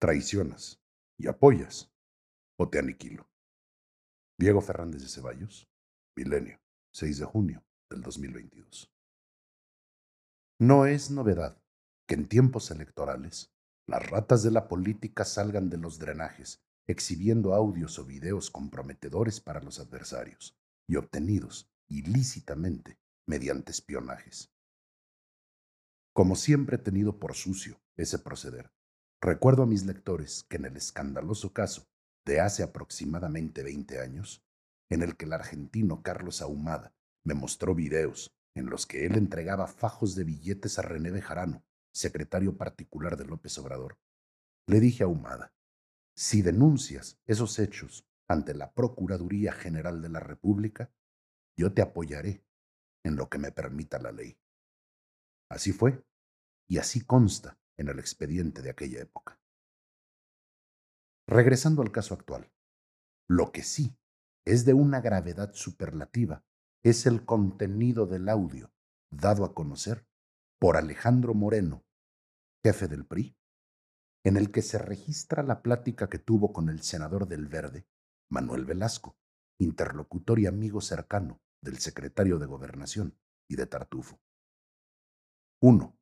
traicionas 0.00 0.82
y 1.18 1.28
apoyas 1.28 1.92
o 2.56 2.70
te 2.70 2.78
aniquilo. 2.78 3.28
Diego 4.38 4.62
Fernández 4.62 5.02
de 5.02 5.08
Ceballos, 5.08 5.68
Milenio, 6.16 6.58
6 6.94 7.18
de 7.18 7.24
junio 7.26 7.66
del 7.90 8.00
2022. 8.00 8.90
No 10.58 10.86
es 10.86 11.10
novedad 11.10 11.62
que 12.08 12.14
en 12.14 12.28
tiempos 12.28 12.70
electorales 12.70 13.52
las 13.86 14.08
ratas 14.08 14.42
de 14.42 14.50
la 14.50 14.68
política 14.68 15.26
salgan 15.26 15.68
de 15.68 15.76
los 15.76 15.98
drenajes 15.98 16.62
exhibiendo 16.86 17.52
audios 17.52 17.98
o 17.98 18.06
videos 18.06 18.50
comprometedores 18.50 19.40
para 19.40 19.60
los 19.60 19.80
adversarios 19.80 20.58
y 20.88 20.96
obtenidos 20.96 21.70
ilícitamente 21.88 22.98
mediante 23.26 23.70
espionajes. 23.70 24.50
Como 26.14 26.36
siempre 26.36 26.76
he 26.76 26.78
tenido 26.78 27.18
por 27.20 27.34
sucio 27.34 27.80
ese 27.96 28.18
proceder, 28.18 28.72
recuerdo 29.20 29.64
a 29.64 29.66
mis 29.66 29.84
lectores 29.84 30.44
que 30.48 30.56
en 30.56 30.64
el 30.64 30.76
escandaloso 30.76 31.52
caso 31.52 31.86
de 32.24 32.40
hace 32.40 32.62
aproximadamente 32.62 33.62
20 33.62 34.00
años, 34.00 34.42
en 34.90 35.02
el 35.02 35.16
que 35.16 35.26
el 35.26 35.32
argentino 35.32 36.02
Carlos 36.02 36.42
Ahumada 36.42 36.94
me 37.24 37.34
mostró 37.34 37.74
videos 37.74 38.34
en 38.54 38.66
los 38.66 38.86
que 38.86 39.06
él 39.06 39.16
entregaba 39.16 39.66
fajos 39.66 40.14
de 40.14 40.24
billetes 40.24 40.78
a 40.78 40.82
René 40.82 41.10
Bejarano, 41.10 41.64
secretario 41.92 42.56
particular 42.56 43.16
de 43.16 43.26
López 43.26 43.56
Obrador, 43.58 43.98
le 44.66 44.80
dije 44.80 45.02
a 45.02 45.06
Ahumada, 45.06 45.52
si 46.16 46.42
denuncias 46.42 47.18
esos 47.26 47.58
hechos 47.58 48.06
ante 48.28 48.54
la 48.54 48.72
Procuraduría 48.72 49.52
General 49.52 50.00
de 50.02 50.08
la 50.08 50.20
República, 50.20 50.92
yo 51.56 51.72
te 51.72 51.82
apoyaré 51.82 52.44
en 53.04 53.16
lo 53.16 53.28
que 53.28 53.38
me 53.38 53.52
permita 53.52 53.98
la 53.98 54.12
ley. 54.12 54.38
Así 55.50 55.72
fue, 55.72 56.04
y 56.68 56.78
así 56.78 57.00
consta 57.00 57.59
en 57.80 57.88
el 57.88 57.98
expediente 57.98 58.60
de 58.60 58.70
aquella 58.70 59.00
época. 59.00 59.40
Regresando 61.26 61.80
al 61.80 61.90
caso 61.90 62.12
actual, 62.12 62.52
lo 63.26 63.52
que 63.52 63.62
sí 63.62 63.96
es 64.44 64.66
de 64.66 64.74
una 64.74 65.00
gravedad 65.00 65.54
superlativa 65.54 66.44
es 66.82 67.06
el 67.06 67.24
contenido 67.24 68.06
del 68.06 68.28
audio 68.28 68.70
dado 69.10 69.44
a 69.44 69.54
conocer 69.54 70.06
por 70.58 70.76
Alejandro 70.76 71.32
Moreno, 71.32 71.86
jefe 72.62 72.86
del 72.86 73.06
PRI, 73.06 73.34
en 74.24 74.36
el 74.36 74.50
que 74.50 74.60
se 74.60 74.76
registra 74.76 75.42
la 75.42 75.62
plática 75.62 76.10
que 76.10 76.18
tuvo 76.18 76.52
con 76.52 76.68
el 76.68 76.82
senador 76.82 77.26
del 77.28 77.46
Verde, 77.46 77.86
Manuel 78.30 78.66
Velasco, 78.66 79.16
interlocutor 79.58 80.38
y 80.38 80.46
amigo 80.46 80.82
cercano 80.82 81.40
del 81.62 81.78
secretario 81.78 82.38
de 82.38 82.46
Gobernación 82.46 83.18
y 83.48 83.56
de 83.56 83.66
Tartufo. 83.66 84.20
1. 85.62 85.99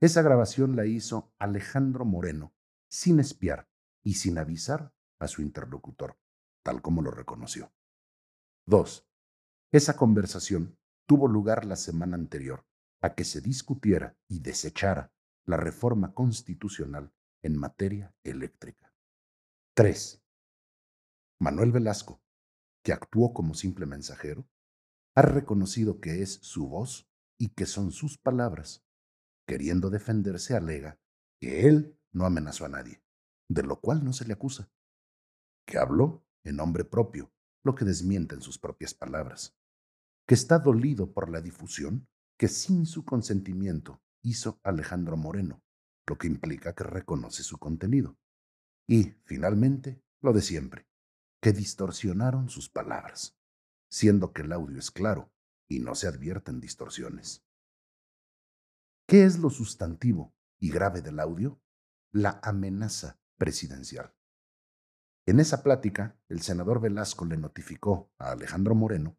Esa 0.00 0.22
grabación 0.22 0.76
la 0.76 0.86
hizo 0.86 1.30
Alejandro 1.38 2.06
Moreno 2.06 2.54
sin 2.88 3.20
espiar 3.20 3.68
y 4.02 4.14
sin 4.14 4.38
avisar 4.38 4.94
a 5.18 5.28
su 5.28 5.42
interlocutor, 5.42 6.18
tal 6.64 6.80
como 6.80 7.02
lo 7.02 7.10
reconoció. 7.10 7.70
2. 8.66 9.06
Esa 9.72 9.96
conversación 9.98 10.78
tuvo 11.06 11.28
lugar 11.28 11.66
la 11.66 11.76
semana 11.76 12.16
anterior 12.16 12.64
a 13.02 13.14
que 13.14 13.24
se 13.24 13.42
discutiera 13.42 14.16
y 14.26 14.40
desechara 14.40 15.12
la 15.44 15.58
reforma 15.58 16.14
constitucional 16.14 17.12
en 17.42 17.58
materia 17.58 18.14
eléctrica. 18.24 18.94
3. 19.74 20.22
Manuel 21.40 21.72
Velasco, 21.72 22.22
que 22.82 22.94
actuó 22.94 23.34
como 23.34 23.52
simple 23.52 23.84
mensajero, 23.84 24.48
ha 25.14 25.22
reconocido 25.22 26.00
que 26.00 26.22
es 26.22 26.38
su 26.42 26.68
voz 26.68 27.06
y 27.38 27.50
que 27.50 27.66
son 27.66 27.92
sus 27.92 28.16
palabras. 28.16 28.82
Queriendo 29.50 29.90
defenderse, 29.90 30.54
alega 30.54 31.00
que 31.40 31.66
él 31.66 31.98
no 32.12 32.24
amenazó 32.24 32.66
a 32.66 32.68
nadie, 32.68 33.02
de 33.48 33.64
lo 33.64 33.80
cual 33.80 34.04
no 34.04 34.12
se 34.12 34.24
le 34.24 34.34
acusa, 34.34 34.70
que 35.66 35.76
habló 35.76 36.24
en 36.44 36.54
nombre 36.54 36.84
propio, 36.84 37.32
lo 37.64 37.74
que 37.74 37.84
desmiente 37.84 38.36
en 38.36 38.42
sus 38.42 38.60
propias 38.60 38.94
palabras, 38.94 39.58
que 40.24 40.34
está 40.34 40.60
dolido 40.60 41.12
por 41.12 41.28
la 41.28 41.40
difusión 41.40 42.06
que 42.38 42.46
sin 42.46 42.86
su 42.86 43.04
consentimiento 43.04 44.00
hizo 44.22 44.60
Alejandro 44.62 45.16
Moreno, 45.16 45.64
lo 46.06 46.16
que 46.16 46.28
implica 46.28 46.76
que 46.76 46.84
reconoce 46.84 47.42
su 47.42 47.58
contenido. 47.58 48.16
Y, 48.86 49.16
finalmente, 49.24 50.00
lo 50.20 50.32
de 50.32 50.42
siempre, 50.42 50.86
que 51.42 51.50
distorsionaron 51.50 52.50
sus 52.50 52.68
palabras, 52.68 53.36
siendo 53.90 54.32
que 54.32 54.42
el 54.42 54.52
audio 54.52 54.78
es 54.78 54.92
claro 54.92 55.32
y 55.66 55.80
no 55.80 55.96
se 55.96 56.06
advierten 56.06 56.60
distorsiones. 56.60 57.44
¿Qué 59.10 59.24
es 59.24 59.40
lo 59.40 59.50
sustantivo 59.50 60.36
y 60.60 60.70
grave 60.70 61.02
del 61.02 61.18
audio? 61.18 61.60
La 62.12 62.38
amenaza 62.44 63.18
presidencial. 63.38 64.14
En 65.26 65.40
esa 65.40 65.64
plática, 65.64 66.16
el 66.28 66.42
senador 66.42 66.80
Velasco 66.80 67.24
le 67.24 67.36
notificó 67.36 68.12
a 68.18 68.30
Alejandro 68.30 68.76
Moreno, 68.76 69.18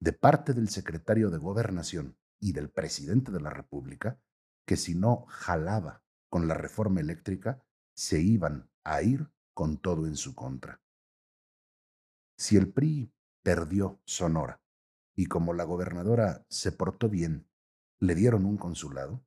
de 0.00 0.14
parte 0.14 0.52
del 0.52 0.68
secretario 0.68 1.30
de 1.30 1.38
Gobernación 1.38 2.18
y 2.40 2.54
del 2.54 2.70
presidente 2.70 3.30
de 3.30 3.40
la 3.40 3.50
República, 3.50 4.20
que 4.66 4.76
si 4.76 4.96
no 4.96 5.26
jalaba 5.28 6.02
con 6.28 6.48
la 6.48 6.54
reforma 6.54 6.98
eléctrica, 6.98 7.62
se 7.94 8.20
iban 8.20 8.68
a 8.82 9.00
ir 9.02 9.30
con 9.52 9.78
todo 9.78 10.08
en 10.08 10.16
su 10.16 10.34
contra. 10.34 10.82
Si 12.36 12.56
el 12.56 12.72
PRI 12.72 13.14
perdió 13.44 14.00
Sonora 14.06 14.60
y 15.14 15.26
como 15.26 15.52
la 15.52 15.62
gobernadora 15.62 16.44
se 16.48 16.72
portó 16.72 17.08
bien, 17.08 17.46
le 18.00 18.14
dieron 18.14 18.44
un 18.44 18.56
consulado, 18.56 19.24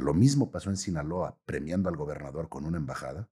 lo 0.00 0.14
mismo 0.14 0.50
pasó 0.50 0.70
en 0.70 0.76
Sinaloa 0.76 1.38
premiando 1.44 1.88
al 1.88 1.96
gobernador 1.96 2.48
con 2.48 2.64
una 2.64 2.78
embajada, 2.78 3.30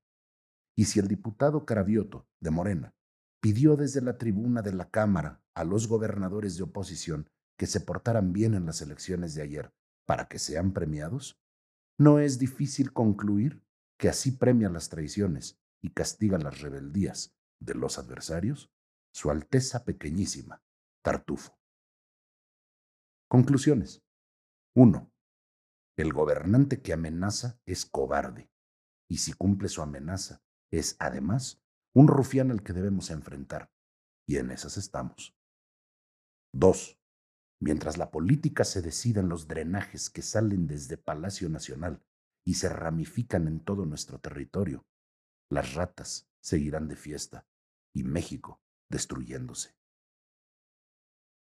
y 0.76 0.86
si 0.86 0.98
el 0.98 1.08
diputado 1.08 1.64
Carabioto 1.64 2.28
de 2.40 2.50
Morena 2.50 2.94
pidió 3.40 3.76
desde 3.76 4.02
la 4.02 4.18
tribuna 4.18 4.62
de 4.62 4.72
la 4.72 4.90
Cámara 4.90 5.42
a 5.54 5.64
los 5.64 5.88
gobernadores 5.88 6.56
de 6.56 6.64
oposición 6.64 7.30
que 7.56 7.66
se 7.66 7.80
portaran 7.80 8.32
bien 8.32 8.54
en 8.54 8.66
las 8.66 8.82
elecciones 8.82 9.34
de 9.34 9.42
ayer 9.42 9.72
para 10.06 10.28
que 10.28 10.38
sean 10.38 10.72
premiados, 10.72 11.40
no 11.98 12.18
es 12.18 12.38
difícil 12.38 12.92
concluir 12.92 13.62
que 13.98 14.08
así 14.08 14.32
premia 14.32 14.68
las 14.68 14.88
traiciones 14.90 15.58
y 15.80 15.90
castiga 15.90 16.38
las 16.38 16.60
rebeldías 16.60 17.34
de 17.60 17.74
los 17.74 17.98
adversarios 17.98 18.70
Su 19.14 19.30
Alteza 19.30 19.84
Pequeñísima, 19.84 20.62
Tartufo. 21.02 21.58
Conclusiones. 23.28 24.05
1. 24.78 25.10
El 25.96 26.12
gobernante 26.12 26.82
que 26.82 26.92
amenaza 26.92 27.58
es 27.64 27.86
cobarde, 27.86 28.50
y 29.08 29.16
si 29.16 29.32
cumple 29.32 29.70
su 29.70 29.80
amenaza, 29.80 30.42
es 30.70 30.96
además 30.98 31.64
un 31.94 32.08
rufián 32.08 32.50
al 32.50 32.62
que 32.62 32.74
debemos 32.74 33.08
enfrentar, 33.08 33.72
y 34.28 34.36
en 34.36 34.50
esas 34.50 34.76
estamos. 34.76 35.34
2. 36.52 37.00
Mientras 37.58 37.96
la 37.96 38.10
política 38.10 38.64
se 38.64 38.82
decida 38.82 39.20
en 39.20 39.30
los 39.30 39.48
drenajes 39.48 40.10
que 40.10 40.20
salen 40.20 40.66
desde 40.66 40.98
Palacio 40.98 41.48
Nacional 41.48 42.04
y 42.44 42.56
se 42.56 42.68
ramifican 42.68 43.48
en 43.48 43.60
todo 43.60 43.86
nuestro 43.86 44.18
territorio, 44.18 44.84
las 45.50 45.72
ratas 45.72 46.28
seguirán 46.42 46.86
de 46.86 46.96
fiesta 46.96 47.46
y 47.94 48.04
México 48.04 48.60
destruyéndose. 48.90 49.74